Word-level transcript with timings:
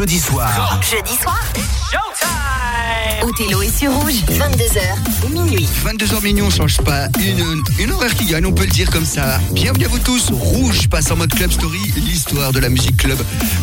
Jeudi 0.00 0.18
soir. 0.18 0.80
Jeudi 0.80 1.14
soir. 1.14 2.39
Othello 3.30 3.62
est 3.62 3.78
sur 3.78 3.92
rouge, 3.92 4.24
22h 4.28 5.30
minuit. 5.30 5.68
22h 5.84 6.22
minuit, 6.24 6.42
on 6.42 6.50
change 6.50 6.78
pas. 6.78 7.06
Une, 7.20 7.62
une 7.78 7.92
horaire 7.92 8.12
qui 8.14 8.24
gagne, 8.24 8.44
on 8.46 8.52
peut 8.52 8.64
le 8.64 8.70
dire 8.70 8.90
comme 8.90 9.04
ça. 9.04 9.38
Bienvenue 9.52 9.84
à 9.84 9.88
vous 9.88 10.00
tous. 10.00 10.30
Rouge 10.30 10.88
passe 10.88 11.12
en 11.12 11.16
mode 11.16 11.32
Club 11.32 11.52
Story, 11.52 11.78
l'histoire 11.96 12.52
de 12.52 12.58
la 12.58 12.68
musique 12.68 12.96
club 12.96 13.18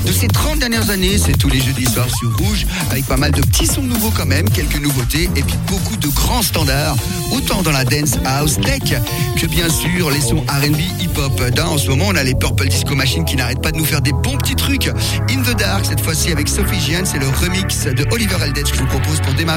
de 0.06 0.12
ces 0.14 0.28
30 0.28 0.60
dernières 0.60 0.90
années. 0.90 1.18
C'est 1.18 1.38
tous 1.38 1.50
les 1.50 1.60
jeudis 1.60 1.86
soirs 1.86 2.08
sur 2.10 2.34
Rouge, 2.38 2.66
avec 2.92 3.06
pas 3.08 3.18
mal 3.18 3.32
de 3.32 3.42
petits 3.42 3.68
sons 3.68 3.82
nouveaux 3.82 4.12
quand 4.12 4.26
même, 4.26 4.50
quelques 4.50 4.80
nouveautés, 4.80 5.30
et 5.36 5.44
puis 5.44 5.56
beaucoup 5.68 5.98
de 5.98 6.08
grands 6.08 6.44
standards, 6.44 6.96
autant 7.34 7.62
dans 7.62 7.72
la 7.72 7.84
dance 7.84 8.14
house 8.26 8.58
tech 8.62 8.94
que 9.36 9.48
bien 9.48 9.68
sûr 9.70 10.12
les 10.12 10.22
sons 10.22 10.46
RB 10.48 10.80
hip-hop. 11.02 11.42
En 11.60 11.78
ce 11.78 11.90
moment, 11.90 12.06
on 12.08 12.16
a 12.16 12.24
les 12.24 12.36
Purple 12.36 12.70
Disco 12.70 12.96
Machine 12.96 13.26
qui 13.26 13.36
n'arrêtent 13.36 13.62
pas 13.62 13.72
de 13.72 13.78
nous 13.78 13.86
faire 13.86 14.02
des 14.02 14.14
bons 14.14 14.38
petits 14.38 14.56
trucs. 14.56 14.88
In 15.30 15.42
the 15.42 15.58
Dark, 15.58 15.86
cette 15.86 16.02
fois-ci 16.02 16.32
avec 16.32 16.48
Sophie 16.48 16.80
Gian, 16.80 17.04
c'est 17.04 17.20
le 17.20 17.28
remix 17.28 17.86
de 17.86 18.06
Oliver 18.12 18.38
Eldridge 18.42 18.72
que 18.72 18.78
je 18.78 18.82
vous 18.82 18.88
propose 18.88 19.20
pour 19.22 19.34
démarrer. 19.34 19.57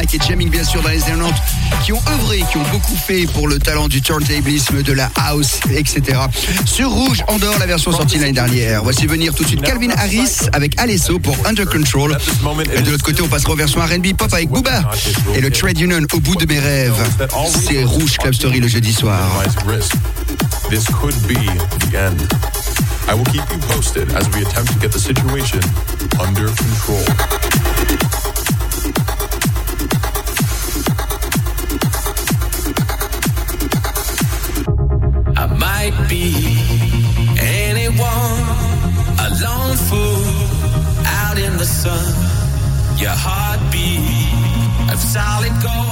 Mike 0.00 0.14
et 0.14 0.18
Jamming 0.26 0.48
bien 0.48 0.64
sûr 0.64 0.80
dans 0.82 0.88
les 0.88 0.98
90 0.98 1.30
qui 1.84 1.92
ont 1.92 2.00
œuvré, 2.08 2.42
qui 2.50 2.56
ont 2.56 2.64
beaucoup 2.72 2.96
fait 2.96 3.26
pour 3.34 3.48
le 3.48 3.58
talent 3.58 3.86
du 3.86 4.00
turntablisme, 4.00 4.82
de 4.82 4.92
la 4.94 5.10
house, 5.14 5.60
etc. 5.74 6.18
Sur 6.64 6.90
Rouge 6.90 7.22
Andorre, 7.28 7.58
la 7.58 7.66
version 7.66 7.92
sortie 7.92 8.18
l'année 8.18 8.32
dernière. 8.32 8.82
Voici 8.82 9.06
venir 9.06 9.34
tout 9.34 9.42
de 9.42 9.48
suite 9.48 9.60
Calvin 9.60 9.90
Harris 9.90 10.48
avec 10.54 10.80
Alesso 10.80 11.18
pour 11.18 11.36
Under 11.44 11.68
Control. 11.68 12.16
Et 12.74 12.80
de 12.80 12.90
l'autre 12.90 13.04
côté, 13.04 13.20
on 13.20 13.28
passera 13.28 13.52
aux 13.52 13.56
versions 13.56 13.82
R&B 13.82 14.14
pop 14.16 14.32
avec 14.32 14.48
Booba 14.48 14.90
et 15.34 15.40
le 15.42 15.50
Trade 15.50 15.78
Union 15.78 16.00
au 16.14 16.20
bout 16.20 16.36
de 16.36 16.46
mes 16.46 16.60
rêves. 16.60 16.94
C'est 17.66 17.84
Rouge 17.84 18.16
Club 18.16 18.32
Story 18.32 18.60
le 18.60 18.68
jeudi 18.68 18.94
soir. 18.94 19.20
Solid 45.12 45.50
gold. 45.60 45.89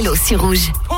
Othello 0.00 0.14
sur 0.14 0.40
Rouge. 0.40 0.89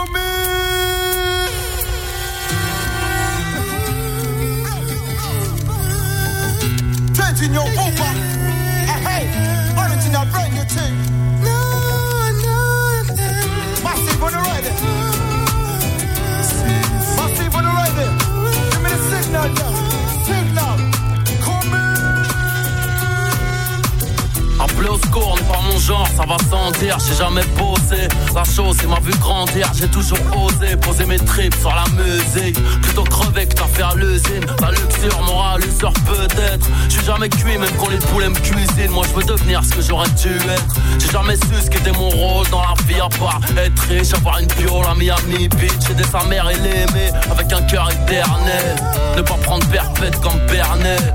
Même 37.22 37.70
quand 37.78 37.88
les 37.88 37.98
poulets 37.98 38.28
me 38.28 38.34
cuisinent. 38.34 38.90
Moi, 38.90 39.04
je 39.08 39.14
veux 39.14 39.22
devenir 39.22 39.62
ce 39.64 39.70
que 39.70 39.80
j'aurais 39.80 40.08
dû 40.10 40.34
être. 40.34 40.74
J'ai 40.98 41.10
jamais 41.10 41.36
su 41.36 41.54
ce 41.64 41.70
qu'était 41.70 41.92
mon 41.92 42.08
rôle 42.08 42.48
dans 42.50 42.62
la 42.62 42.74
vie, 42.86 43.00
à 43.00 43.08
part 43.16 43.40
être 43.56 43.82
riche, 43.82 44.12
avoir 44.14 44.38
une 44.38 44.48
piole 44.48 44.84
à 44.88 44.94
Miami 44.94 45.48
Beach, 45.48 45.90
aider 45.90 46.04
sa 46.10 46.24
mère 46.24 46.50
et 46.50 46.56
l'aimer 46.56 47.12
avec 47.30 47.52
un 47.52 47.62
cœur 47.62 47.88
éternel. 47.90 48.76
Ne 49.16 49.22
pas 49.22 49.34
prendre 49.34 49.66
perpète 49.68 50.20
comme 50.20 50.38
Bernet. 50.48 51.14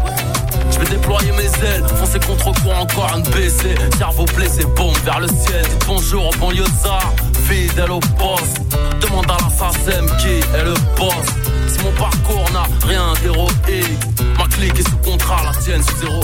Je 0.71 0.79
vais 0.79 0.95
déployer 0.95 1.31
mes 1.31 1.65
ailes, 1.65 1.83
foncer 1.97 2.19
contre 2.19 2.51
courant 2.61 2.81
encore 2.81 3.11
un 3.13 3.19
BC 3.19 3.75
Cerveau 3.97 4.25
blessé, 4.35 4.65
bombe 4.75 4.97
vers 5.05 5.19
le 5.19 5.27
ciel 5.27 5.63
Dites 5.63 5.85
bonjour 5.87 6.27
au 6.27 6.37
banlieusard, 6.39 7.13
fidèle 7.47 7.91
au 7.91 7.99
poste 7.99 8.59
Demande 8.99 9.25
à 9.31 9.37
l'assassin 9.43 10.05
qui 10.19 10.27
est 10.27 10.63
le 10.63 10.73
boss 10.97 11.46
Si 11.67 11.79
mon 11.83 11.91
parcours 11.91 12.49
n'a 12.53 12.63
rien 12.87 13.13
d'héroïque 13.21 14.07
Ma 14.37 14.47
clique 14.47 14.79
est 14.79 14.89
sous 14.89 14.97
contrat, 14.97 15.41
la 15.43 15.61
tienne 15.61 15.83
sous 15.83 15.97
zéro 15.97 16.21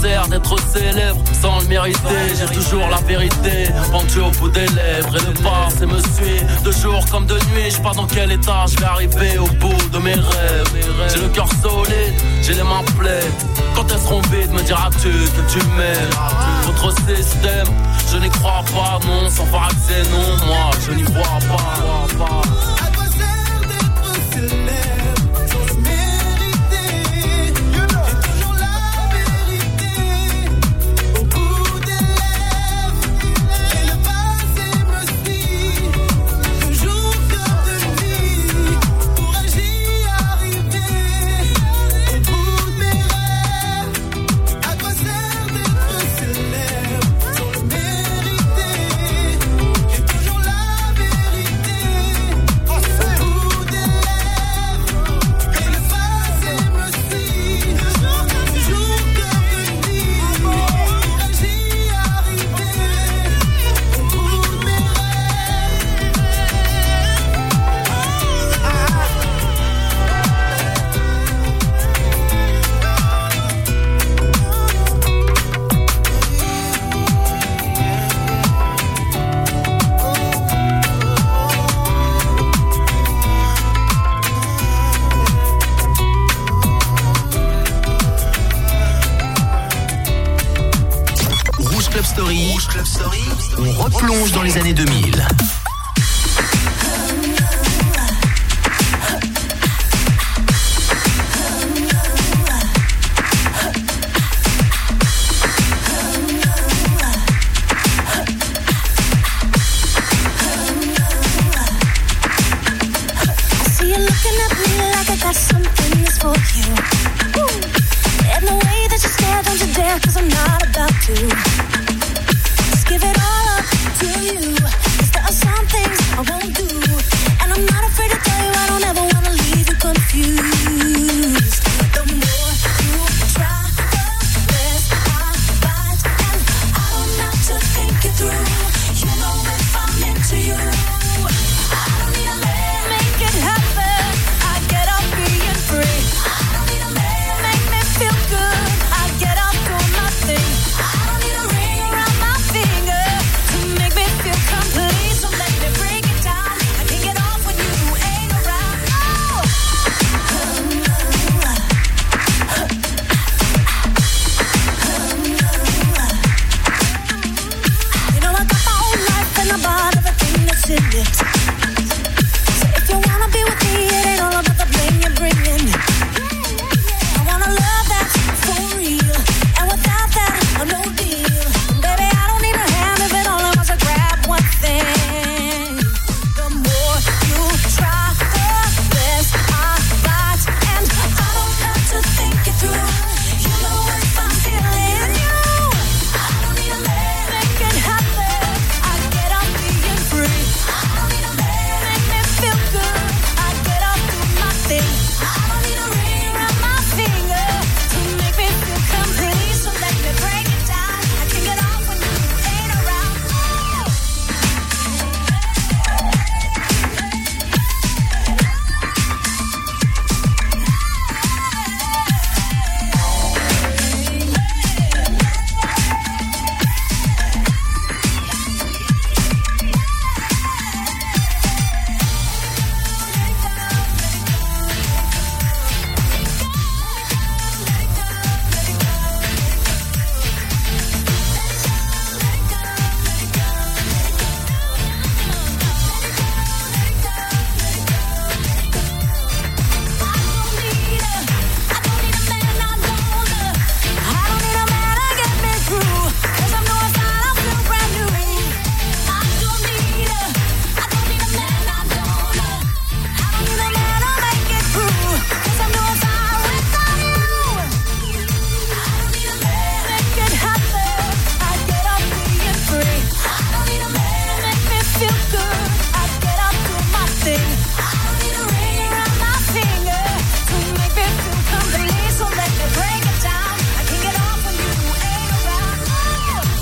sert 0.00 0.28
d'être 0.28 0.56
célèbre 0.68 1.22
sans 1.40 1.60
le 1.60 1.66
mériter. 1.66 1.98
J'ai 2.38 2.54
toujours 2.54 2.88
la 2.88 2.98
vérité 2.98 3.68
pendue 3.90 4.20
au 4.20 4.30
bout 4.38 4.48
des 4.48 4.66
lèvres 4.66 5.16
Et 5.16 5.26
le 5.26 5.32
passé 5.42 5.86
me 5.86 5.98
suit 5.98 6.42
de 6.64 6.72
jour 6.72 7.04
comme 7.10 7.26
de 7.26 7.34
nuit 7.34 7.70
Je 7.70 7.80
pas 7.80 7.92
dans 7.92 8.06
quel 8.06 8.32
état 8.32 8.64
je 8.68 8.76
vais 8.78 8.86
arriver 8.86 9.38
au 9.38 9.46
bout 9.46 9.90
de 9.92 9.98
mes 9.98 10.14
rêves. 10.14 10.68
J'ai 11.12 11.20
le 11.20 11.28
cœur 11.28 11.48
solide, 11.62 12.14
j'ai 12.42 12.54
les 12.54 12.62
mains 12.62 12.84
pleines. 12.98 13.32
Quand 13.74 13.86
elles 13.90 14.00
seront 14.00 14.20
vides 14.32 14.52
me 14.52 14.62
diras-tu 14.62 15.10
que 15.10 15.52
tu 15.52 15.58
m'aimes? 15.76 16.10
Votre 16.64 16.90
système, 16.92 17.68
je 18.12 18.18
n'y 18.18 18.30
crois 18.30 18.64
pas. 18.72 18.98
Non, 19.06 19.28
sans 19.30 19.44
accès, 19.44 20.02
non 20.10 20.46
Moi, 20.46 20.70
je 20.86 20.92
n'y 20.92 21.02
vois 21.02 21.38
pas, 21.48 22.16
pas. 22.18 22.42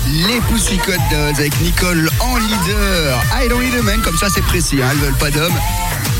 les 0.07 0.39
Pussycat 0.49 0.97
Dolls 1.11 1.35
avec 1.37 1.59
Nicole 1.61 2.09
en 2.19 2.37
leader. 2.37 3.23
Ah, 3.33 3.43
I 3.43 3.49
don't 3.49 3.61
need 3.61 3.75
a 3.75 3.81
man, 3.81 4.01
comme 4.01 4.17
ça 4.17 4.27
c'est 4.33 4.43
précis, 4.43 4.77
hein, 4.81 4.87
elles 4.91 4.97
veulent 4.97 5.17
pas 5.17 5.31
d'hommes. 5.31 5.53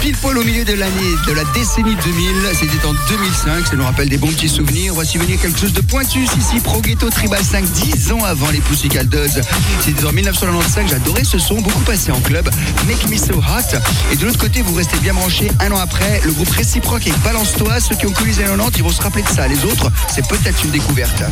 Pile 0.01 0.15
poil 0.17 0.37
au 0.37 0.43
milieu 0.43 0.63
de 0.63 0.73
l'année, 0.73 1.15
de 1.27 1.31
la 1.33 1.43
décennie 1.53 1.95
2000, 1.95 2.27
c'était 2.53 2.85
en 2.85 2.93
2005, 3.09 3.67
ça 3.67 3.75
nous 3.75 3.83
rappelle 3.83 4.09
des 4.09 4.17
bons 4.17 4.27
petits 4.27 4.49
souvenirs. 4.49 4.93
Voici 4.93 5.17
venir 5.17 5.39
quelque 5.39 5.59
chose 5.59 5.73
de 5.73 5.81
pointu, 5.81 6.23
ici, 6.23 6.59
Pro 6.63 6.81
Ghetto 6.81 7.09
Tribal 7.09 7.43
5, 7.43 7.65
10 7.65 8.11
ans 8.11 8.23
avant 8.23 8.49
les 8.51 8.59
Pussycat 8.59 9.05
Dolls. 9.05 9.41
C'était 9.81 10.05
en 10.05 10.11
1995, 10.11 10.89
j'adorais 10.89 11.23
ce 11.23 11.39
son, 11.39 11.61
beaucoup 11.61 11.81
passé 11.81 12.11
en 12.11 12.19
club, 12.21 12.49
Make 12.87 13.09
Me 13.09 13.17
So 13.17 13.35
Hot. 13.35 13.77
Et 14.11 14.15
de 14.15 14.25
l'autre 14.25 14.39
côté, 14.39 14.61
vous 14.61 14.75
restez 14.75 14.97
bien 14.99 15.13
branchés, 15.13 15.51
un 15.59 15.71
an 15.71 15.79
après, 15.79 16.21
le 16.25 16.31
groupe 16.31 16.49
Réciproque 16.49 17.07
avec 17.07 17.19
Balance-toi, 17.21 17.79
ceux 17.79 17.95
qui 17.95 18.05
ont 18.05 18.11
connu 18.11 18.31
les 18.31 18.43
90, 18.43 18.77
ils 18.77 18.83
vont 18.83 18.91
se 18.91 19.01
rappeler 19.01 19.23
de 19.23 19.29
ça. 19.29 19.47
Les 19.47 19.63
autres, 19.65 19.91
c'est 20.13 20.27
peut-être 20.27 20.63
une 20.63 20.71
découverte. 20.71 21.23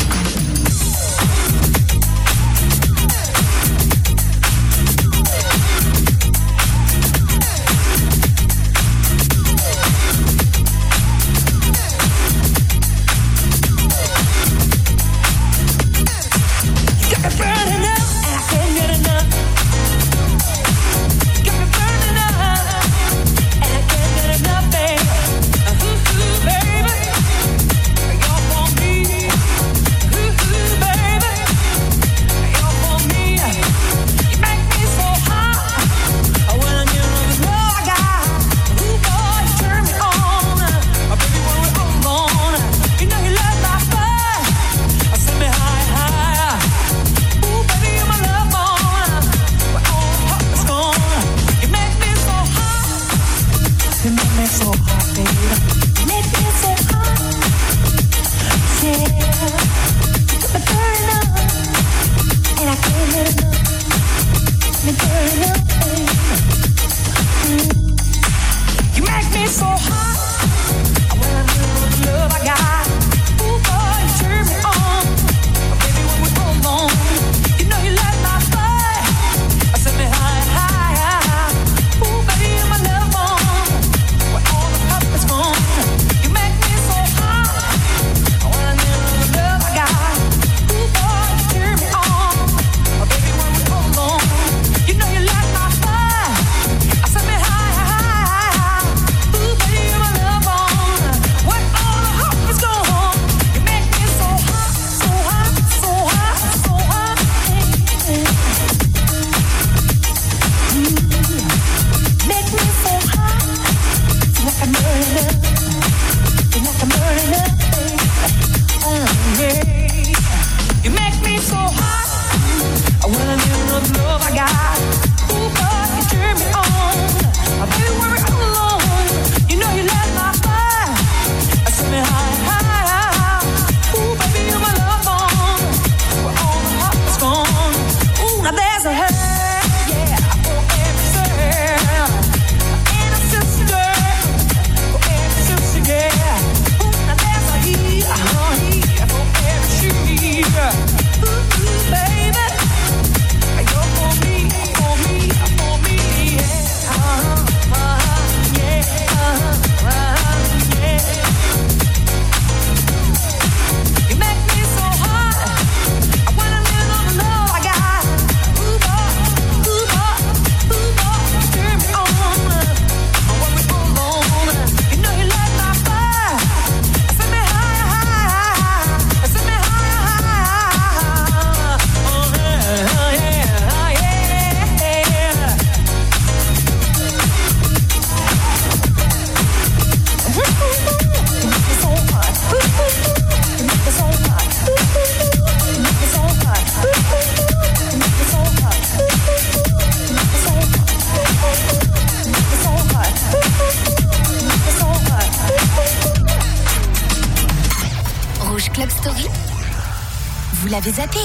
l'avez 210.76 210.92
zappé. 210.92 211.20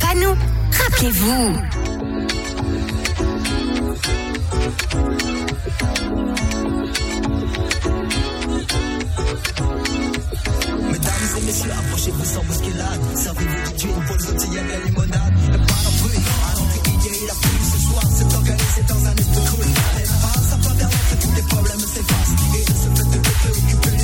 Pas 0.00 0.14
nous. 0.14 0.34
Rappelez-vous. 0.72 1.52
Mesdames 10.92 11.12
et 11.36 11.40
messieurs, 11.42 11.70
approchez-vous 11.72 12.24
sans 12.24 12.44
bousculade. 12.44 13.00
Servez-vous 13.16 13.72
du 13.76 13.86
une 13.86 14.04
pour 14.06 14.16
le 14.16 14.22
la 14.54 14.78
limonade. 14.86 15.34
Le 15.52 15.58
parapluie, 15.58 16.22
alors 16.52 16.68
que 16.72 16.88
il 16.88 17.02
y 17.04 17.24
a 17.24 17.26
la 17.26 17.34
pluie 17.34 17.66
ce 17.70 17.78
soir, 17.86 18.02
c'est 18.16 18.34
organisé 18.34 18.82
dans 18.88 19.06
un 19.06 19.14
esprit 19.14 19.44
cool. 19.50 19.66
Elle 19.98 20.08
passe, 20.08 20.48
ça 20.48 20.56
va 20.56 20.74
bien, 20.74 20.88
tous 21.20 21.34
les 21.36 21.42
problèmes 21.42 21.80
s'effacent. 21.80 22.34
Et 22.56 22.64
de 22.64 22.76
ce 22.78 22.88
fait, 22.96 23.08
de 23.10 23.18
déclin, 23.18 23.95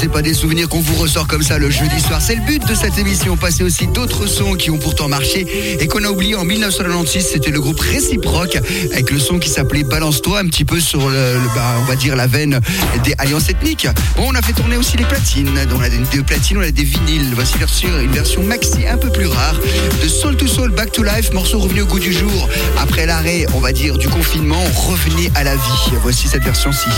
c'est 0.00 0.08
pas 0.08 0.22
des 0.22 0.32
souvenirs 0.32 0.66
qu'on 0.66 0.80
vous 0.80 0.94
ressort 0.94 1.26
comme 1.26 1.42
ça 1.42 1.58
le 1.58 1.68
jeudi 1.68 2.00
soir, 2.00 2.22
c'est 2.22 2.34
le 2.34 2.40
but 2.40 2.66
de 2.66 2.74
cette 2.74 2.96
émission. 2.96 3.36
Passer 3.36 3.62
aussi 3.62 3.86
d'autres 3.86 4.26
sons 4.26 4.54
qui 4.54 4.70
ont 4.70 4.78
pourtant 4.78 5.08
marché 5.08 5.46
et 5.78 5.86
qu'on 5.88 6.02
a 6.04 6.08
oublié 6.08 6.34
en 6.36 6.44
1996. 6.44 7.26
C'était 7.32 7.50
le 7.50 7.60
groupe 7.60 7.78
Réciproque 7.80 8.56
avec 8.92 9.10
le 9.10 9.18
son 9.18 9.38
qui 9.38 9.50
s'appelait 9.50 9.82
Balance-toi, 9.82 10.38
un 10.38 10.46
petit 10.46 10.64
peu 10.64 10.80
sur 10.80 11.10
le, 11.10 11.34
bah, 11.54 11.74
on 11.80 11.84
va 11.84 11.96
dire 11.96 12.16
la 12.16 12.26
veine 12.26 12.60
des 13.04 13.14
alliances 13.18 13.50
ethniques. 13.50 13.88
Bon, 14.16 14.24
on 14.28 14.34
a 14.34 14.40
fait 14.40 14.54
tourner 14.54 14.78
aussi 14.78 14.96
les 14.96 15.04
platines. 15.04 15.50
On 15.76 15.82
a 15.82 15.88
des, 15.90 16.22
platines, 16.22 16.56
on 16.56 16.62
a 16.62 16.70
des 16.70 16.84
vinyles. 16.84 17.34
Voici 17.34 17.56
une 17.84 18.10
version 18.10 18.42
maxi 18.42 18.86
un 18.86 18.96
peu 18.96 19.10
plus 19.10 19.26
rare 19.26 19.60
de 20.02 20.08
Soul 20.08 20.34
to 20.36 20.46
Soul 20.46 20.70
Back 20.70 20.92
to 20.92 21.02
Life, 21.02 21.30
morceau 21.34 21.58
revenu 21.58 21.82
au 21.82 21.86
goût 21.86 22.00
du 22.00 22.12
jour 22.12 22.48
après 22.78 23.04
l'arrêt, 23.04 23.44
on 23.54 23.60
va 23.60 23.72
dire, 23.72 23.98
du 23.98 24.08
confinement. 24.08 24.62
Revenez 24.74 25.30
à 25.34 25.44
la 25.44 25.56
vie. 25.56 25.92
Voici 26.02 26.26
cette 26.26 26.44
version-ci. 26.44 26.88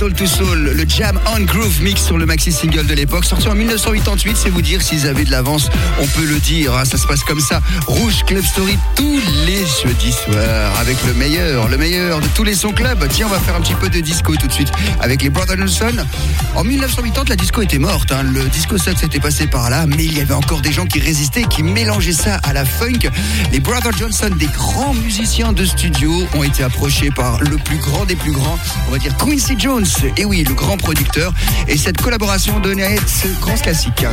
Soul 0.00 0.14
to 0.14 0.24
Soul, 0.24 0.72
le 0.76 0.84
Jam 0.88 1.20
on 1.36 1.40
Groove 1.40 1.82
mix 1.82 2.02
sur 2.02 2.16
le 2.16 2.24
maxi 2.24 2.50
single 2.52 2.86
de 2.86 2.94
l'époque, 2.94 3.26
sorti 3.26 3.48
en 3.48 3.54
1988. 3.54 4.34
C'est 4.34 4.48
vous 4.48 4.62
dire 4.62 4.80
s'ils 4.80 5.06
avaient 5.06 5.26
de 5.26 5.30
l'avance, 5.30 5.68
on 6.00 6.06
peut 6.06 6.24
le 6.24 6.38
dire. 6.38 6.74
hein, 6.74 6.86
ça 6.86 6.96
se 6.96 7.06
passe 7.06 7.22
comme 7.22 7.38
ça. 7.38 7.60
Rouge 7.86 8.24
Club 8.24 8.42
Story 8.42 8.78
tous 8.96 9.20
les 9.44 9.58
jeudis 9.82 10.12
soirs 10.12 10.72
avec 10.80 10.96
le 11.04 11.12
meilleur, 11.12 11.68
le 11.68 11.76
meilleur 11.76 12.20
de 12.20 12.26
tous 12.28 12.44
les 12.44 12.54
sons 12.54 12.72
club. 12.72 13.06
Tiens, 13.10 13.26
on 13.26 13.28
va 13.30 13.38
faire 13.40 13.54
un 13.56 13.60
petit 13.60 13.74
peu 13.74 13.90
de 13.90 14.00
disco 14.00 14.34
tout 14.36 14.46
de 14.46 14.52
suite 14.54 14.72
avec 15.00 15.22
les 15.22 15.28
Brothers 15.28 15.58
Nelson. 15.58 15.92
En 16.54 16.64
1980, 16.64 17.24
la 17.28 17.36
disco 17.36 17.60
était 17.60 17.78
morte. 17.78 18.10
hein. 18.10 18.22
Le 18.22 18.44
disco 18.44 18.78
set 18.78 18.96
s'était 18.96 19.20
passé 19.20 19.48
par 19.48 19.68
là, 19.68 19.84
mais 19.86 20.06
il 20.06 20.16
y 20.16 20.22
avait 20.22 20.32
encore 20.32 20.62
des 20.62 20.72
gens 20.72 20.86
qui 20.86 21.00
résistaient, 21.00 21.44
qui 21.44 21.62
mélangeaient 21.62 22.12
ça 22.14 22.36
à 22.36 22.54
la 22.54 22.64
funk. 22.64 23.10
Les 23.52 23.60
Brothers 23.60 23.98
Johnson, 23.98 24.30
des 24.34 24.46
grands 24.46 24.94
musiciens 24.94 25.52
de 25.52 25.66
studio, 25.66 26.26
ont 26.36 26.42
été 26.42 26.62
approchés 26.62 27.10
par 27.10 27.38
le 27.42 27.58
plus 27.58 27.76
grand 27.76 28.06
des 28.06 28.16
plus 28.16 28.32
grands, 28.32 28.58
on 28.88 28.92
va 28.92 28.98
dire 28.98 29.14
Quincy 29.18 29.56
Jones. 29.58 29.84
Et 30.16 30.24
oui, 30.24 30.44
le 30.44 30.54
grand 30.54 30.76
producteur. 30.76 31.32
Et 31.68 31.76
cette 31.76 32.00
collaboration 32.00 32.58
donnait 32.60 32.96
ce 33.06 33.28
grand 33.40 33.56
classique. 33.56 34.04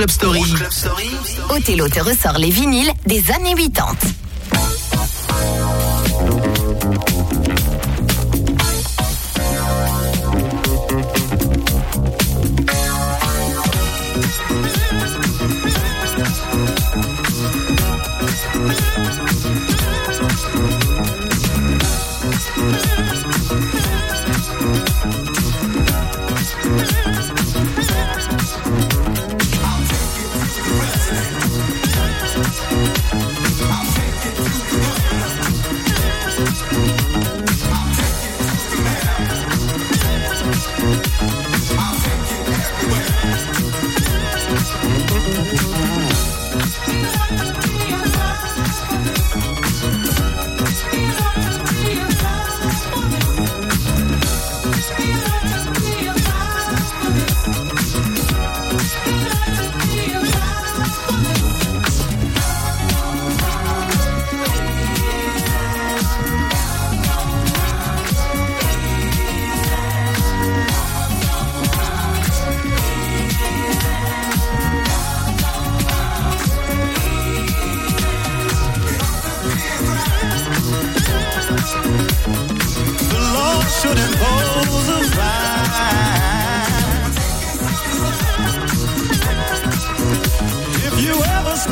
Club 0.00 0.08
Story. 0.08 0.42
Othello 1.50 1.86
te 1.90 2.00
ressort 2.00 2.38
les 2.38 2.48
vinyles 2.48 2.90
des 3.04 3.30
années 3.32 3.54
80. 3.54 4.19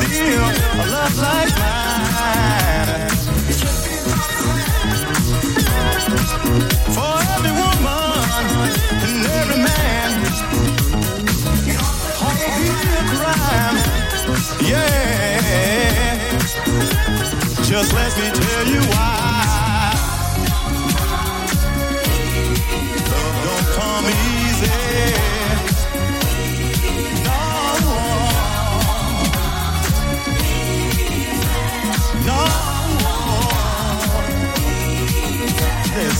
A 0.01 0.85
love 0.87 1.17
like 1.17 1.53
mine, 1.59 3.09
for 6.95 7.15
every 7.35 7.51
woman 7.51 8.69
and 9.05 9.25
every 9.39 9.59
man, 9.67 10.11
a 12.21 13.03
crime. 13.11 13.77
Yeah, 14.61 16.17
just 17.63 17.89
let 17.93 18.11
me 18.17 18.27
tell 18.31 18.65
you 18.67 18.81
why. 18.91 19.93
Love 23.11 23.37
don't 23.45 23.67
come 23.75 24.07
easy. 24.07 25.38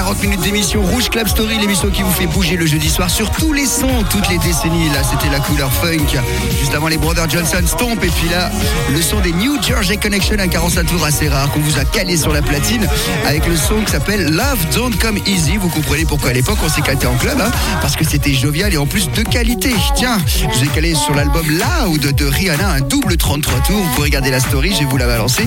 40 0.00 0.22
minutes 0.22 0.40
d'émission 0.40 0.80
Rouge 0.80 1.10
Club 1.10 1.28
Story, 1.28 1.58
l'émission 1.58 1.90
qui 1.90 2.00
vous 2.00 2.10
fait 2.10 2.26
bouger 2.26 2.56
le 2.56 2.64
jeudi 2.64 2.88
soir 2.88 3.10
sur 3.10 3.30
tous 3.32 3.52
les 3.52 3.66
sons, 3.66 4.02
toutes 4.08 4.30
les 4.30 4.38
décennies. 4.38 4.88
Là, 4.88 5.02
c'était 5.02 5.30
la 5.30 5.40
couleur 5.40 5.70
funk. 5.70 6.18
Juste 6.58 6.74
avant 6.74 6.88
les 6.88 6.96
Brothers 6.96 7.28
Johnson 7.28 7.60
Stomp. 7.66 8.02
Et 8.02 8.08
puis 8.08 8.30
là, 8.30 8.50
le 8.90 9.02
son 9.02 9.20
des 9.20 9.32
New 9.32 9.60
Jersey 9.62 9.98
Connection, 9.98 10.38
un 10.38 10.48
45 10.48 10.86
tours 10.86 11.04
assez 11.04 11.28
rare 11.28 11.50
qu'on 11.50 11.60
vous 11.60 11.78
a 11.78 11.84
calé 11.84 12.16
sur 12.16 12.32
la 12.32 12.40
platine 12.40 12.88
avec 13.26 13.46
le 13.46 13.56
son 13.56 13.82
qui 13.82 13.92
s'appelle 13.92 14.24
Love 14.34 14.74
Don't 14.74 14.96
Come 14.98 15.18
Easy. 15.26 15.58
Vous 15.58 15.68
comprenez 15.68 16.06
pourquoi 16.06 16.30
à 16.30 16.32
l'époque 16.32 16.56
on 16.64 16.70
s'est 16.70 16.80
éclaté 16.80 17.06
en 17.06 17.16
club, 17.16 17.38
hein, 17.38 17.50
parce 17.82 17.94
que 17.94 18.06
c'était 18.06 18.32
jovial 18.32 18.72
et 18.72 18.78
en 18.78 18.86
plus 18.86 19.10
de 19.10 19.22
qualité. 19.22 19.74
Tiens, 19.96 20.16
je 20.26 20.46
vous 20.46 20.64
ai 20.64 20.68
calé 20.68 20.94
sur 20.94 21.14
l'album 21.14 21.44
Loud 21.46 22.00
de 22.00 22.24
Rihanna, 22.24 22.70
un 22.70 22.80
double 22.80 23.18
33 23.18 23.58
tours. 23.60 23.76
Vous 23.76 23.94
pouvez 23.96 24.06
regarder 24.06 24.30
la 24.30 24.40
story, 24.40 24.72
je 24.72 24.78
vais 24.78 24.86
vous 24.86 24.96
la 24.96 25.06
balancer. 25.06 25.46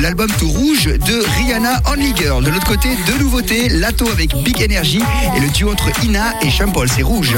L'album 0.00 0.30
tout 0.38 0.48
rouge 0.48 0.84
de 0.84 1.24
Rihanna 1.36 1.82
Only 1.92 2.14
Girl. 2.16 2.44
De 2.44 2.50
l'autre 2.50 2.68
côté, 2.68 2.90
deux 3.08 3.18
nouveautés, 3.18 3.68
Avec 3.88 4.36
Big 4.44 4.62
Energy 4.62 5.00
et 5.34 5.40
le 5.40 5.48
duo 5.48 5.72
entre 5.72 5.88
Ina 6.04 6.34
et 6.42 6.50
Champol, 6.50 6.90
c'est 6.90 7.02
rouge. 7.02 7.34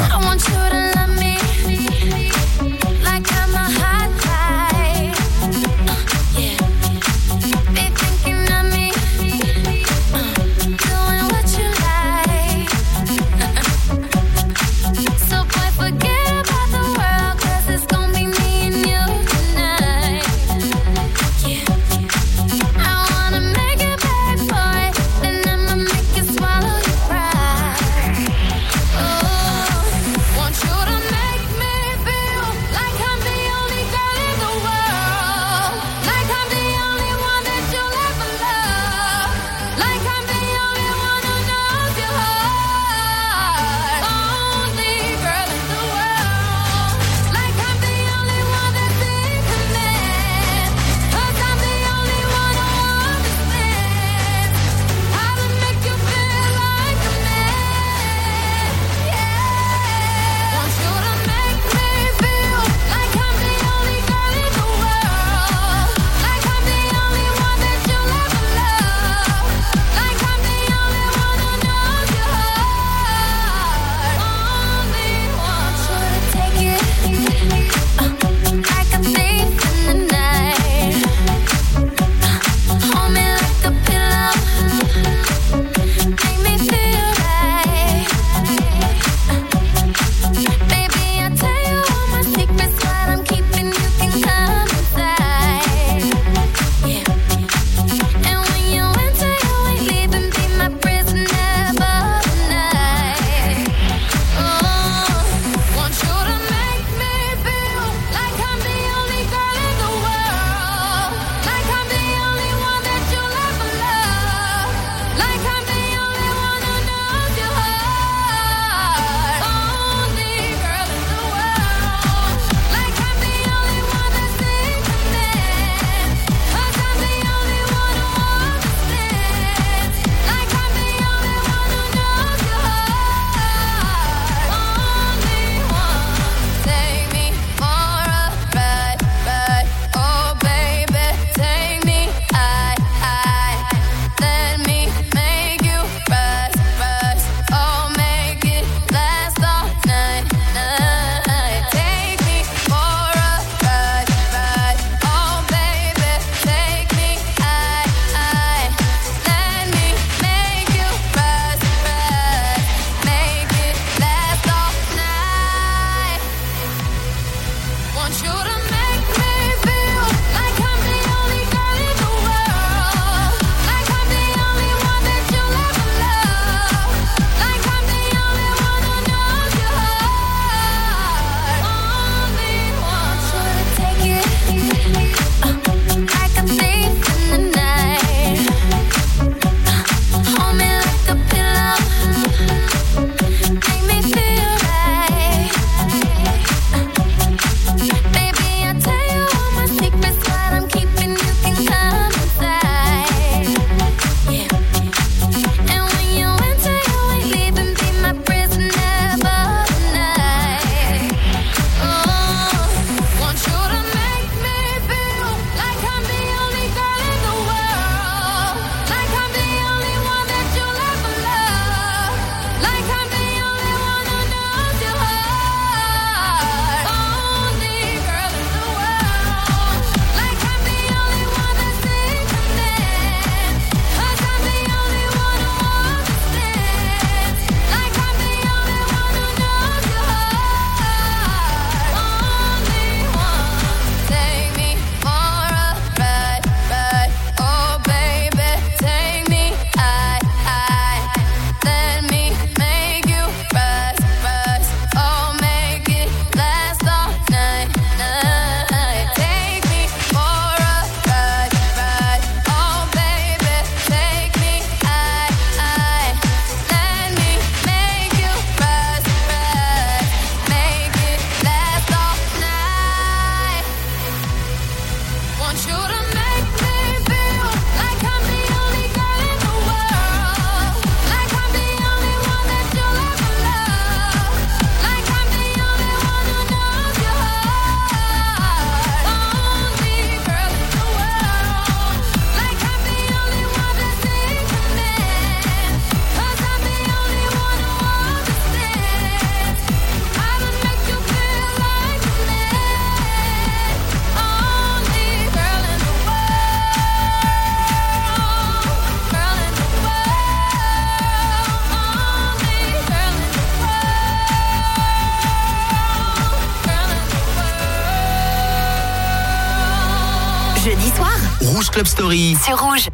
Rouge 321.61 321.70
Club 321.72 321.86
Story. 321.86 322.36
Sur 322.42 322.56
Rouge. 322.56 322.88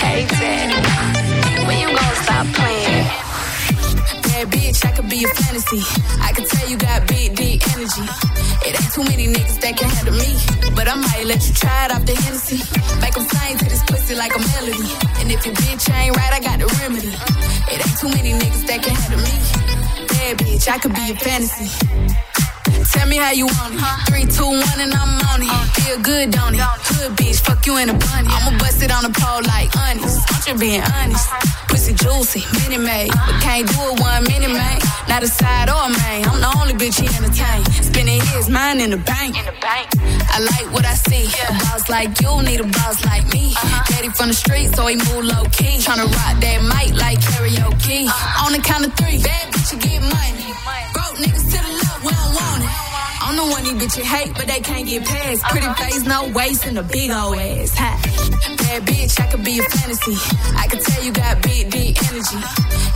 Hey, 0.00 0.24
Daddy, 0.24 0.72
when 1.66 1.78
you 1.80 1.88
gonna 1.88 2.22
stop 2.24 2.46
playing? 2.56 3.04
Bad 4.24 4.48
bitch, 4.48 4.86
I 4.86 4.92
could 4.96 5.08
be 5.10 5.22
a 5.22 5.28
fantasy. 5.28 5.84
I 6.22 6.32
can 6.32 6.46
tell 6.46 6.66
you 6.70 6.78
got 6.78 7.06
big, 7.08 7.36
deep 7.36 7.60
energy. 7.76 8.08
It 8.64 8.80
ain't 8.80 8.92
too 8.94 9.04
many 9.04 9.26
niggas 9.34 9.60
that 9.60 9.76
can 9.76 9.90
handle 9.90 10.14
me. 10.14 10.38
But 10.74 10.88
I 10.88 10.94
might 10.94 11.26
let 11.26 11.46
you 11.46 11.52
try 11.52 11.84
it 11.84 11.92
off 11.92 12.06
the 12.06 12.14
Hennessy. 12.14 12.56
Make 13.02 13.14
'em 13.18 13.28
sing 13.28 13.58
to 13.58 13.64
this 13.66 13.82
pussy 13.82 14.14
like 14.14 14.34
a 14.34 14.38
melody. 14.38 14.88
And 15.20 15.30
if 15.30 15.44
your 15.44 15.54
bitch 15.56 15.92
ain't 15.92 16.16
right, 16.16 16.32
I 16.32 16.40
got 16.40 16.58
the 16.58 16.68
remedy. 16.80 17.12
It 17.68 17.84
ain't 17.84 17.98
too 18.00 18.08
many 18.08 18.32
niggas 18.32 18.64
that 18.66 18.80
can 18.82 18.94
handle 18.94 19.20
me. 19.20 19.36
Bad 20.08 20.38
bitch, 20.38 20.66
I 20.72 20.78
could 20.78 20.94
be 20.94 21.10
a 21.12 21.16
fantasy. 21.16 21.68
Tell 22.98 23.06
me 23.06 23.16
how 23.18 23.30
you 23.30 23.46
want 23.46 23.78
it. 23.78 24.10
Three, 24.10 24.26
two, 24.26 24.42
one, 24.42 24.80
and 24.82 24.92
I'm 24.92 25.22
on 25.30 25.38
it. 25.38 25.54
Feel 25.78 26.02
good, 26.02 26.32
don't 26.34 26.54
it? 26.54 26.66
Good 26.90 27.14
bitch, 27.14 27.38
fuck 27.46 27.64
you 27.64 27.78
in 27.78 27.88
a 27.90 27.94
bunny. 27.94 28.26
I'ma 28.26 28.58
bust 28.58 28.82
it 28.82 28.90
on 28.90 29.06
the 29.06 29.14
pole 29.14 29.38
like 29.46 29.70
honest. 29.78 30.18
I'm 30.26 30.42
just 30.42 30.58
being 30.58 30.82
honest. 30.82 31.30
Pussy 31.70 31.94
juicy, 31.94 32.42
mini 32.58 32.82
made. 32.82 33.14
But 33.14 33.38
can't 33.38 33.70
do 33.70 33.78
it 33.86 34.00
one 34.02 34.24
minute, 34.26 34.50
man. 34.50 34.82
Not 35.06 35.22
a 35.22 35.28
side 35.28 35.70
or 35.70 35.78
a 35.78 35.90
main. 35.94 36.26
I'm 36.26 36.42
the 36.42 36.50
only 36.58 36.74
bitch 36.74 36.98
he 36.98 37.06
entertain. 37.06 37.62
Spending 37.86 38.18
his 38.34 38.50
mind 38.50 38.82
in 38.82 38.90
the 38.90 38.98
bank. 38.98 39.36
I 39.38 40.42
like 40.42 40.66
what 40.74 40.84
I 40.84 40.94
see. 40.94 41.30
A 41.46 41.54
boss 41.70 41.88
like 41.88 42.10
you 42.20 42.42
need 42.42 42.58
a 42.58 42.66
boss 42.66 42.98
like 43.06 43.30
me. 43.32 43.54
Uh-huh. 43.54 43.94
Daddy 43.94 44.08
from 44.10 44.26
the 44.26 44.34
street, 44.34 44.74
so 44.74 44.84
he 44.90 44.96
move 44.96 45.22
low 45.22 45.46
key. 45.54 45.78
Tryna 45.78 46.10
rock 46.10 46.34
that 46.42 46.58
mic 46.66 46.98
like 46.98 47.22
karaoke. 47.22 48.10
Uh-huh. 48.10 48.46
On 48.46 48.50
the 48.50 48.58
count 48.58 48.86
of 48.86 48.92
three, 48.98 49.22
bad 49.22 49.54
bitch, 49.54 49.70
you 49.70 49.78
get 49.78 50.02
money. 50.02 50.57
I'm 53.28 53.36
the 53.36 53.44
one 53.44 53.62
these 53.62 53.76
bitches 53.76 54.08
hate, 54.08 54.32
but 54.32 54.46
they 54.48 54.60
can't 54.60 54.88
get 54.88 55.04
past. 55.04 55.44
Pretty 55.52 55.66
uh-huh. 55.66 55.84
face, 55.84 56.02
no 56.08 56.32
waist, 56.32 56.64
and 56.64 56.78
a 56.78 56.82
big 56.82 57.10
old 57.10 57.36
ass. 57.36 57.76
Ha. 57.76 57.92
Bad 58.56 58.88
bitch, 58.88 59.20
I 59.20 59.26
could 59.28 59.44
be 59.44 59.60
a 59.60 59.68
fantasy. 59.68 60.16
I 60.56 60.64
can 60.64 60.80
tell 60.80 61.04
you 61.04 61.12
got 61.12 61.42
big, 61.44 61.68
deep 61.68 62.00
energy. 62.08 62.40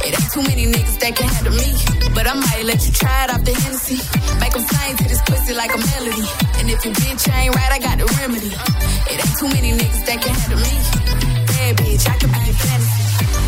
It 0.09 0.17
ain't 0.17 0.33
too 0.33 0.41
many 0.41 0.73
niggas 0.73 0.97
that 1.05 1.13
can 1.21 1.29
handle 1.29 1.53
me. 1.53 1.77
But 2.17 2.25
I 2.25 2.33
might 2.33 2.65
let 2.65 2.81
you 2.81 2.93
try 2.97 3.25
it 3.25 3.31
off 3.31 3.45
the 3.45 3.53
Hennessy. 3.53 4.01
Make 4.41 4.57
'em 4.57 4.65
sing 4.65 4.97
to 4.97 5.05
this 5.05 5.21
pussy 5.29 5.53
like 5.53 5.75
a 5.77 5.81
melody. 5.93 6.25
And 6.57 6.65
if 6.73 6.81
your 6.81 6.95
bitch 6.97 7.29
ain't 7.29 7.55
right, 7.55 7.73
I 7.77 7.79
got 7.79 8.01
the 8.01 8.09
remedy. 8.17 8.57
It 9.13 9.21
ain't 9.21 9.37
too 9.37 9.53
many 9.53 9.77
niggas 9.77 10.01
that 10.09 10.17
can 10.25 10.33
handle 10.33 10.61
me. 10.65 10.75
Bad 11.45 11.77
bitch, 11.77 12.09
I 12.09 12.17
could 12.17 12.33
be 12.33 12.41
a 12.49 12.55
fantasy. 12.57 13.42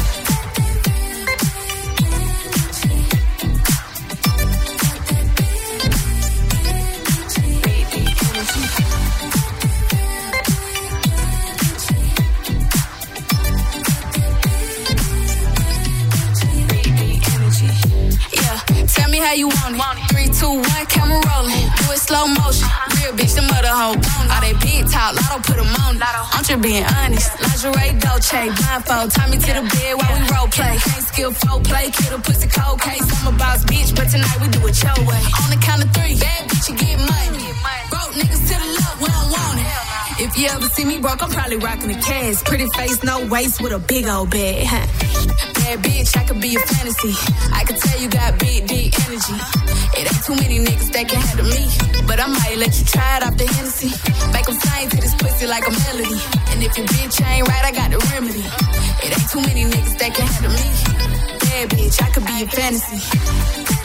Tell 18.95 19.11
me 19.11 19.19
how 19.19 19.35
you 19.35 19.49
want 19.49 19.99
it. 19.99 20.07
Three, 20.11 20.29
two, 20.31 20.55
one, 20.63 20.87
camera 20.87 21.19
rolling. 21.19 21.67
Do 21.83 21.85
it 21.93 22.01
slow 22.01 22.27
motion. 22.27 22.69
Real 22.97 23.13
bitch, 23.19 23.35
the 23.35 23.43
mother 23.43 23.75
hoe. 23.75 23.99
All 23.99 24.41
that 24.41 24.57
big 24.63 24.87
talk, 24.91 25.15
lotto 25.19 25.43
put 25.43 25.59
'em 25.59 25.75
on. 25.85 25.95
I'm 26.35 26.45
just 26.45 26.61
being 26.63 26.85
honest. 26.85 27.31
Lingerie, 27.41 27.99
Dolce, 28.01 28.51
blindfold. 28.59 29.11
Tie 29.11 29.29
me 29.31 29.39
to 29.39 29.53
the 29.59 29.65
bed 29.73 29.95
while 29.99 30.13
we 30.13 30.21
role 30.35 30.49
play. 30.49 30.77
Can't 30.79 31.07
skill 31.07 31.33
folk 31.33 31.65
play, 31.65 31.91
kid 31.91 32.13
a 32.13 32.19
pussy 32.19 32.49
cold 32.49 32.81
case. 32.81 33.07
I'm 33.21 33.35
a 33.35 33.39
boss 33.39 33.65
bitch, 33.65 33.95
but 33.97 34.09
tonight 34.11 34.39
we 34.41 34.49
do 34.49 34.61
it 34.67 34.77
your 34.83 34.99
way. 35.09 35.23
On 35.43 35.49
the 35.51 35.57
count 35.63 35.83
of 35.85 35.91
three, 35.95 36.15
bad 36.19 36.49
bitch, 36.51 36.69
you 36.69 36.77
get 36.77 36.99
money. 36.99 37.47
Broke 37.91 38.13
niggas 38.21 38.45
to 38.49 38.55
the 38.61 38.69
left, 38.79 39.01
we 39.01 39.09
don't 39.09 39.31
want 39.31 39.61
it. 39.61 40.25
If 40.25 40.39
you 40.39 40.49
ever 40.49 40.69
see 40.69 40.85
me 40.85 40.99
broke, 40.99 41.23
I'm 41.23 41.31
probably 41.31 41.57
rocking 41.57 41.89
the 41.89 42.01
cash. 42.01 42.43
Pretty 42.45 42.69
face, 42.77 43.03
no 43.03 43.27
waist, 43.27 43.61
with 43.61 43.73
a 43.73 43.79
big 43.79 44.07
old 44.07 44.31
bag. 44.31 44.89
Bad 45.65 45.83
bitch, 45.83 46.15
I 46.15 46.25
could 46.25 46.41
be 46.43 46.55
a 46.57 46.61
fantasy. 46.61 47.15
I 47.51 47.65
can 47.65 47.77
tell 47.81 47.99
you 47.99 48.09
got 48.11 48.39
big, 48.39 48.67
deep 48.67 48.93
energy. 49.09 49.39
It 49.97 50.05
ain't 50.13 50.25
too 50.25 50.37
many 50.37 50.59
niggas 50.61 50.93
that 50.93 51.09
can 51.09 51.19
handle 51.19 51.49
me. 51.49 51.65
But 52.07 52.21
I 52.21 52.27
might 52.27 52.59
let 52.59 52.77
you 52.79 52.85
try 52.85 53.17
it 53.17 53.23
off 53.25 53.37
the 53.39 53.47
Hennessy. 53.47 53.89
Make 54.31 54.47
'em 54.47 54.61
sing 54.61 54.91
to 54.91 54.97
this 55.01 55.15
pussy 55.15 55.47
like 55.47 55.67
a 55.67 55.73
melody. 55.73 56.21
And 56.53 56.63
if 56.63 56.77
your 56.77 56.87
bitch 56.87 57.17
ain't 57.25 57.49
right, 57.49 57.65
I 57.65 57.73
got 57.73 57.91
the 57.91 57.99
remedy. 58.13 58.45
It 59.05 59.11
ain't 59.17 59.31
too 59.33 59.41
many 59.41 59.65
niggas 59.65 59.97
that 60.01 60.13
can 60.15 60.27
handle 60.27 60.53
me. 60.53 60.69
Bad 61.41 61.71
bitch, 61.71 61.97
I 62.03 62.11
could 62.13 62.27
be 62.27 62.43
a 62.43 62.47
fantasy. 62.47 63.84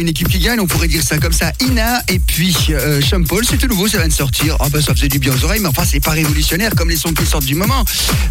Une 0.00 0.08
équipe 0.08 0.28
qui 0.28 0.39
on 0.58 0.66
pourrait 0.66 0.88
dire 0.88 1.02
ça 1.02 1.18
comme 1.18 1.32
ça. 1.32 1.52
Ina 1.60 2.02
et 2.08 2.18
puis 2.18 2.56
euh, 2.70 3.00
c'est 3.48 3.58
tout 3.58 3.68
nouveau, 3.68 3.86
ça 3.86 3.98
vient 3.98 4.08
de 4.08 4.12
sortir. 4.12 4.56
Ah 4.60 4.68
bah 4.70 4.80
ça 4.82 4.94
faisait 4.94 5.08
du 5.08 5.18
bien 5.18 5.32
aux 5.32 5.44
oreilles, 5.44 5.60
mais 5.60 5.68
enfin 5.68 5.82
c'est 5.88 6.00
pas 6.00 6.12
révolutionnaire 6.12 6.72
comme 6.74 6.88
les 6.88 6.96
sons 6.96 7.12
qui 7.12 7.24
sortent 7.26 7.44
du 7.44 7.54
moment. 7.54 7.84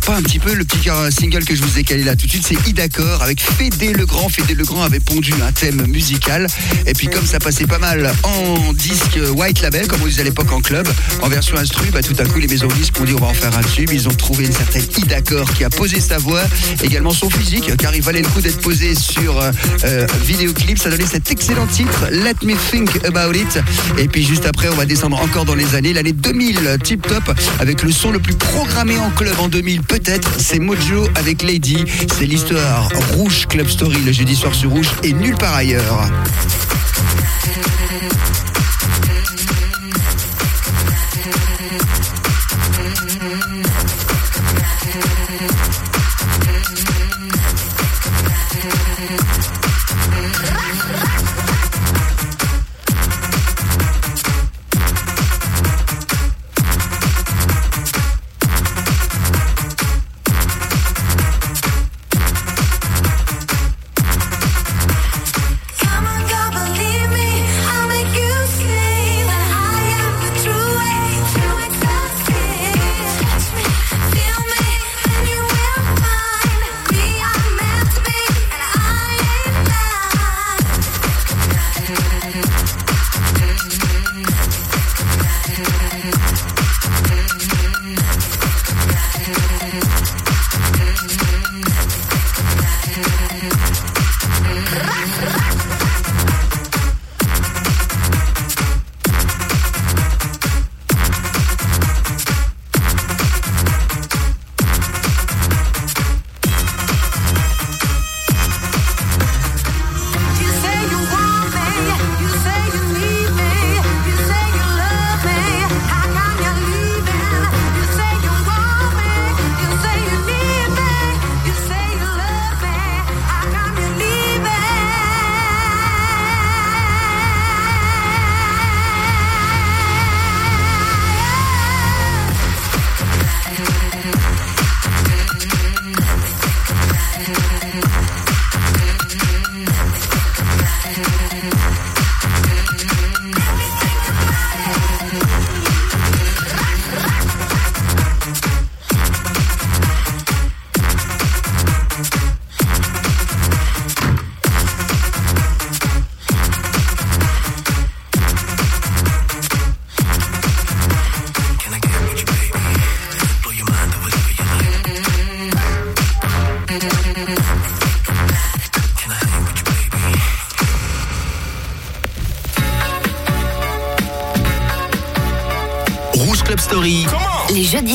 Pas 0.06 0.16
un 0.16 0.22
petit 0.22 0.40
peu 0.40 0.54
le 0.54 0.66
petit 0.66 0.90
euh, 0.90 1.12
single 1.12 1.46
que 1.46 1.56
je 1.56 1.62
vous 1.62 1.78
ai 1.78 1.84
calé 1.84 2.04
là 2.04 2.16
tout 2.16 2.26
de 2.26 2.32
suite, 2.32 2.46
c'est 2.48 2.68
I 2.68 2.74
d'accord 2.74 3.22
avec 3.22 3.42
Fédé 3.42 3.94
Legrand. 3.94 4.28
Fédé 4.28 4.56
Legrand 4.56 4.84
avait 4.84 5.00
pondu 5.00 5.34
un 5.46 5.52
thème 5.52 5.86
musical. 5.88 6.48
Et 6.86 6.94
puis 6.94 7.08
comme 7.08 7.26
ça 7.26 7.40
passait 7.40 7.68
pas 7.68 7.80
mal 7.80 8.12
en 8.24 8.74
disque 8.74 9.20
white 9.36 9.62
label, 9.62 9.88
comme 9.88 10.02
on 10.02 10.08
disait 10.08 10.22
à 10.22 10.26
l'époque 10.26 10.52
en 10.52 10.62
club, 10.62 10.88
en 11.22 11.30
version 11.30 11.58
instru, 11.58 11.88
bah 11.92 12.02
tout 12.02 12.16
à 12.20 12.26
coup 12.26 12.40
les 12.40 12.48
maisons 12.48 12.68
disques 12.68 13.00
ont 13.00 13.06
dit 13.06 13.14
on 13.14 13.22
va 13.22 13.28
en 13.28 13.34
faire 13.34 13.56
un 13.58 13.64
tube. 13.64 13.90
Ils 13.94 14.08
ont 14.08 14.14
trouvé 14.14 14.46
une 14.46 14.54
certaine 14.54 14.84
I 14.98 15.04
d'accord 15.04 15.54
qui 15.54 15.64
a 15.64 15.70
posé 15.70 16.00
sa 16.00 16.18
voix, 16.18 16.44
également 16.84 17.12
son 17.12 17.30
physique, 17.30 17.76
car 17.78 17.96
il 17.96 18.02
valait 18.02 18.22
le 18.22 18.28
coup 18.28 18.42
d'être 18.42 18.60
posé 18.60 18.96
sur 18.96 19.40
euh, 19.40 19.52
euh, 19.84 20.08
vidéoclip. 20.26 20.78
Ça 20.80 20.90
donnait 20.90 21.06
cet 21.06 21.32
excellent 21.32 21.68
titre, 21.68 22.09
Let 22.12 22.36
Me 22.44 22.56
Think 22.56 23.06
About 23.06 23.34
It. 23.36 23.60
Et 23.98 24.08
puis 24.08 24.24
juste 24.24 24.46
après, 24.46 24.70
on 24.70 24.76
va 24.76 24.86
descendre 24.86 25.22
encore 25.22 25.46
dans 25.46 25.56
les 25.56 25.76
années, 25.76 25.94
l'année 25.94 26.14
2000, 26.14 26.78
tip 26.84 27.08
top, 27.08 27.24
avec 27.60 27.84
le 27.84 27.92
son 27.92 28.12
le 28.12 28.20
plus 28.20 28.36
programmé 28.36 28.98
en 28.98 29.10
club 29.12 29.36
en 29.40 29.48
2000, 29.48 29.82
peut-être, 29.82 30.40
c'est 30.40 30.60
Mojo 30.60 31.08
avec 31.16 31.44
Lady. 31.44 31.84
C'est 32.18 32.26
l'histoire 32.26 32.90
Rouge 33.14 33.46
Club 33.48 33.68
Story, 33.68 34.02
le 34.06 34.12
jeudi 34.12 34.36
soir 34.36 34.54
sur 34.56 34.70
Rouge, 34.70 34.90
et 35.04 35.14
nulle 35.14 35.36
part 35.36 35.56
ailleurs. 35.56 36.10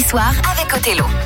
Soirs 0.08 0.34
avec 0.50 0.72
Othello. 0.74 1.23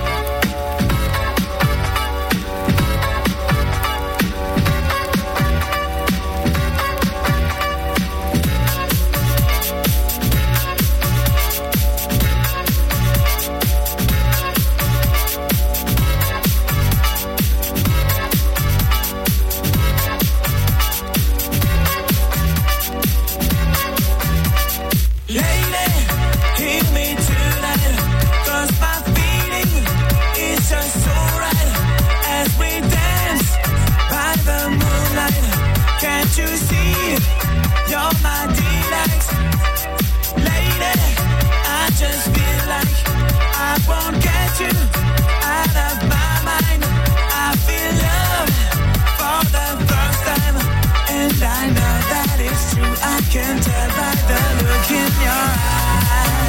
Can 53.49 53.61
tell 53.63 53.89
by 53.89 54.15
the 54.29 54.41
look 54.65 54.91
in 54.91 55.13
your 55.25 55.47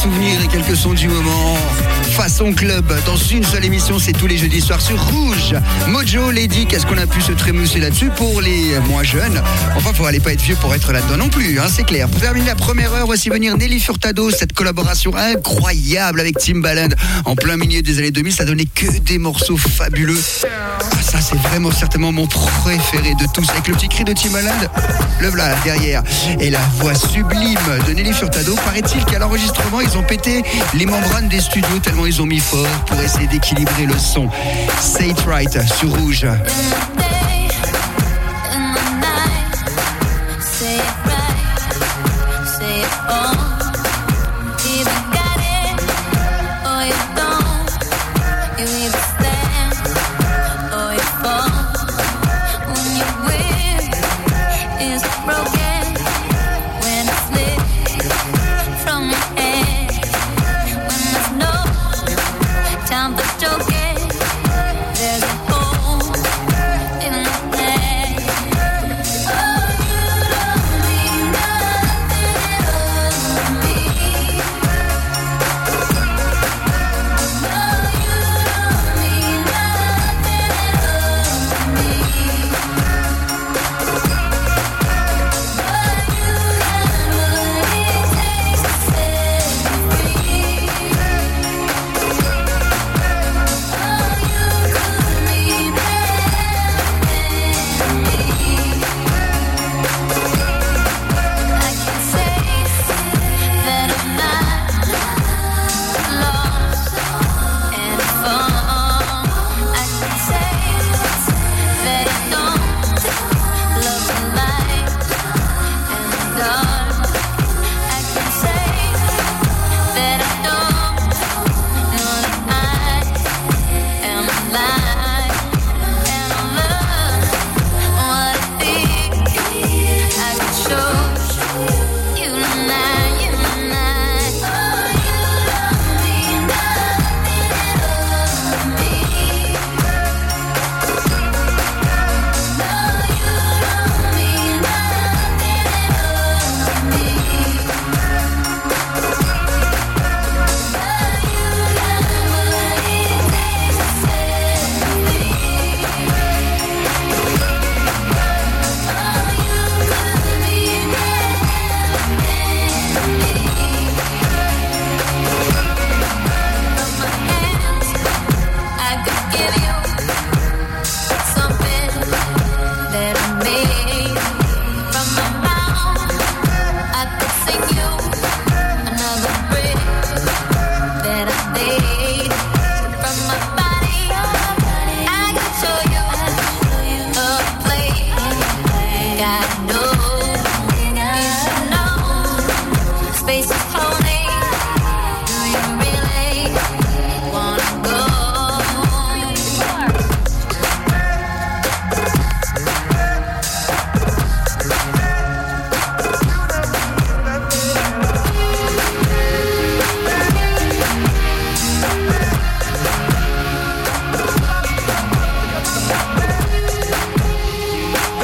Souvenirs 0.01 0.41
et 0.43 0.47
quelques 0.47 0.77
sons 0.77 0.93
du 0.93 1.09
moment. 1.09 1.57
Façon 2.11 2.53
club, 2.53 2.85
dans 3.05 3.17
une 3.17 3.43
seule 3.43 3.65
émission, 3.65 3.99
c'est 3.99 4.13
tous 4.13 4.27
les 4.27 4.37
jeudis 4.37 4.61
soirs 4.61 4.79
sur 4.79 5.01
Rouge. 5.09 5.55
Mojo, 5.87 6.31
Lady, 6.31 6.65
qu'est-ce 6.65 6.85
qu'on 6.85 6.97
a 6.97 7.05
pu 7.05 7.21
se 7.21 7.33
trémousser 7.33 7.79
là-dessus 7.79 8.09
pour 8.15 8.39
les 8.39 8.79
moins 8.87 9.03
jeunes? 9.03 9.41
Enfin, 9.75 9.93
faut 9.93 10.05
aller 10.05 10.19
pas 10.19 10.31
être 10.31 10.41
vieux 10.41 10.55
pour 10.55 10.73
être 10.73 10.93
là-dedans 10.93 11.17
non 11.17 11.29
plus, 11.29 11.59
hein, 11.59 11.65
c'est 11.73 11.83
clair. 11.83 12.07
Pour 12.07 12.21
terminer 12.21 12.47
la 12.47 12.55
première 12.55 12.93
heure, 12.93 13.07
voici 13.07 13.29
venir 13.29 13.57
Nelly 13.57 13.79
Furtado, 13.79 14.31
cette 14.31 14.53
collaboration 14.53 15.13
incroyable 15.15 16.21
avec 16.21 16.37
Timbaland. 16.37 16.89
En 17.25 17.35
plein 17.35 17.57
milieu 17.57 17.81
des 17.81 17.99
années 17.99 18.11
2000, 18.11 18.33
ça 18.33 18.45
donnait 18.45 18.67
que 18.73 18.99
des 18.99 19.17
morceaux 19.17 19.57
fabuleux. 19.57 20.19
Ah, 20.45 21.01
ça, 21.01 21.19
c'est 21.21 21.39
vraiment 21.39 21.71
certainement 21.71 22.11
mon 22.11 22.27
préféré 22.27 23.15
de 23.15 23.25
tous. 23.33 23.49
Avec 23.49 23.67
le 23.67 23.73
petit 23.73 23.89
cri 23.89 24.03
de 24.03 24.13
Timbaland, 24.13 24.51
le 25.19 25.27
voilà 25.27 25.55
derrière. 25.63 26.03
Et 26.39 26.49
la 26.49 26.61
voix 26.77 26.95
sublime 26.95 27.59
de 27.87 27.93
Nelly 27.93 28.13
Furtado, 28.13 28.55
paraît-il 28.55 29.03
qu'à 29.05 29.19
l'enregistrement, 29.19 29.81
ils 29.81 29.97
ont 29.97 29.98
les 30.73 30.85
membranes 30.85 31.27
des 31.27 31.41
studios 31.41 31.79
tellement 31.83 32.05
ils 32.05 32.21
ont 32.21 32.25
mis 32.25 32.39
fort 32.39 32.67
pour 32.87 32.99
essayer 33.01 33.27
d'équilibrer 33.27 33.85
le 33.85 33.97
son. 33.97 34.29
Say 34.79 35.09
it 35.09 35.19
right 35.25 35.51
sur 35.79 35.89
rouge. 35.89 36.25